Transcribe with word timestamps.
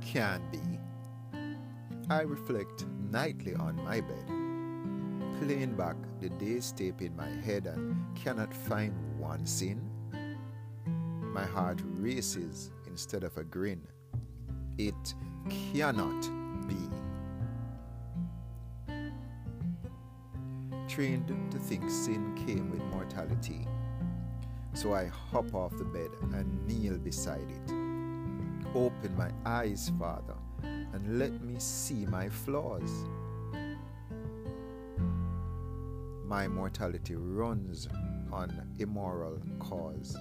can 0.00 0.42
be. 0.50 0.58
I 2.10 2.22
reflect 2.22 2.86
nightly 3.10 3.54
on 3.54 3.76
my 3.76 4.00
bed, 4.00 4.26
playing 5.40 5.74
back 5.76 5.96
the 6.20 6.30
day's 6.30 6.72
tape 6.72 7.02
in 7.02 7.14
my 7.14 7.28
head 7.28 7.66
and 7.66 7.96
cannot 8.16 8.52
find 8.52 8.94
one 9.18 9.46
sin. 9.46 9.88
My 11.22 11.44
heart 11.44 11.80
races 11.84 12.70
instead 12.86 13.22
of 13.22 13.36
a 13.36 13.44
grin. 13.44 13.86
It 14.78 15.14
cannot 15.72 16.22
be. 16.66 16.88
Trained 20.88 21.28
to 21.50 21.58
think 21.58 21.88
sin 21.90 22.34
came 22.46 22.70
with 22.70 22.82
mortality. 22.84 23.66
So 24.72 24.94
I 24.94 25.06
hop 25.06 25.54
off 25.54 25.76
the 25.76 25.84
bed 25.84 26.10
and 26.32 26.66
kneel 26.66 26.98
beside 26.98 27.48
it. 27.50 27.87
Open 28.74 29.16
my 29.16 29.30
eyes, 29.46 29.90
Father, 29.98 30.36
and 30.62 31.18
let 31.18 31.42
me 31.42 31.56
see 31.58 32.06
my 32.06 32.28
flaws. 32.28 33.06
My 36.26 36.46
mortality 36.46 37.14
runs 37.16 37.88
on 38.30 38.52
immoral 38.78 39.40
cause. 39.58 40.16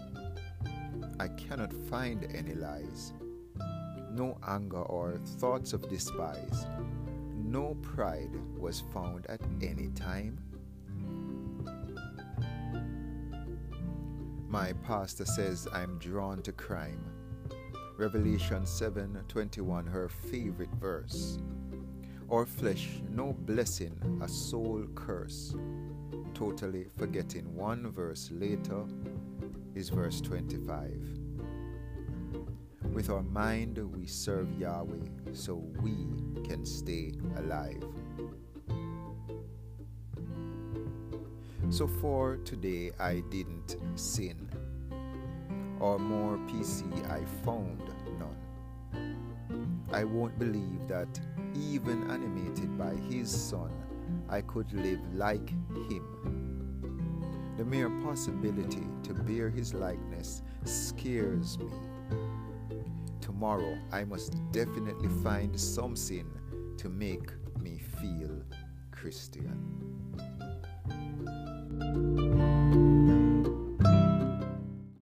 I 1.19 1.27
cannot 1.29 1.73
find 1.73 2.25
any 2.33 2.53
lies, 2.53 3.13
no 4.11 4.37
anger 4.47 4.81
or 4.83 5.17
thoughts 5.39 5.73
of 5.73 5.89
despise. 5.89 6.65
No 7.35 7.75
pride 7.81 8.31
was 8.57 8.81
found 8.93 9.25
at 9.27 9.41
any 9.61 9.89
time. 9.89 10.39
My 14.47 14.71
pastor 14.71 15.25
says 15.25 15.67
I'm 15.73 15.97
drawn 15.99 16.41
to 16.43 16.53
crime. 16.53 17.03
Revelation 17.97 18.63
7:21 18.65 19.87
her 19.87 20.07
favorite 20.07 20.73
verse. 20.79 21.39
Or 22.27 22.45
flesh 22.45 23.01
no 23.09 23.33
blessing, 23.33 23.97
a 24.21 24.27
soul 24.27 24.85
curse. 24.93 25.55
Totally 26.33 26.89
forgetting 26.95 27.55
one 27.55 27.89
verse 27.91 28.29
later 28.31 28.85
is 29.73 29.89
verse 29.89 30.21
25. 30.21 30.93
With 32.93 33.09
our 33.09 33.23
mind 33.23 33.77
we 33.95 34.05
serve 34.05 34.51
Yahweh 34.59 35.33
so 35.33 35.55
we 35.81 35.95
can 36.43 36.65
stay 36.65 37.13
alive. 37.37 37.83
So 41.69 41.87
for 41.87 42.37
today, 42.45 42.91
I 42.97 43.21
didn't 43.29 43.75
sin, 43.95 44.49
or 45.79 45.99
more 45.99 46.37
PC, 46.49 46.83
I 47.09 47.23
found 47.45 47.81
none. 48.19 49.17
I 49.91 50.03
won't 50.03 50.37
believe 50.37 50.87
that 50.87 51.19
even 51.55 52.09
animated 52.11 52.77
by 52.77 52.93
his 53.09 53.29
son, 53.29 53.71
I 54.29 54.41
could 54.41 54.71
live 54.73 54.99
like 55.13 55.49
him. 55.89 57.53
The 57.57 57.65
mere 57.65 57.89
possibility 58.03 58.85
to 59.03 59.13
bear 59.13 59.49
his 59.49 59.73
likeness 59.73 60.43
scares 60.63 61.57
me. 61.57 61.71
Tomorrow, 63.21 63.77
I 63.91 64.03
must 64.03 64.35
definitely 64.51 65.09
find 65.23 65.59
some 65.59 65.95
sin 65.95 66.29
to 66.77 66.89
make 66.89 67.31
me 67.59 67.79
feel 67.99 68.43
Christian. 68.91 69.77